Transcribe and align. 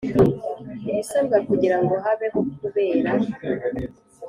Ibisabwa 0.89 1.35
kugira 1.47 1.77
ngo 1.81 1.93
habeho 2.03 2.39
kubera 2.59 3.11